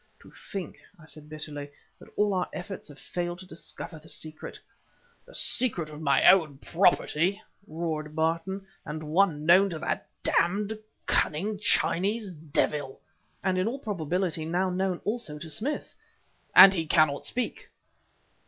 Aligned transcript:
"To 0.21 0.31
think," 0.51 0.79
I 0.99 1.05
said 1.05 1.29
bitterly, 1.29 1.69
"that 1.99 2.09
all 2.15 2.33
our 2.33 2.49
efforts 2.53 2.87
have 2.87 2.97
failed 2.97 3.37
to 3.37 3.45
discover 3.45 3.99
the 3.99 4.09
secret" 4.09 4.59
"The 5.27 5.35
secret 5.35 5.91
of 5.91 6.01
my 6.01 6.27
own 6.27 6.57
property!" 6.57 7.39
roared 7.67 8.15
Barton 8.15 8.65
"and 8.83 9.03
one 9.03 9.45
known 9.45 9.69
to 9.69 9.77
that 9.77 10.09
damned, 10.23 10.79
cunning 11.05 11.59
Chinese 11.59 12.31
devil!" 12.31 12.99
"And 13.43 13.59
in 13.59 13.67
all 13.67 13.77
probability 13.77 14.43
now 14.43 14.71
known 14.71 15.01
also 15.05 15.37
to 15.37 15.51
Smith" 15.51 15.93
"And 16.55 16.73
he 16.73 16.87
cannot 16.87 17.27
speak! 17.27 17.69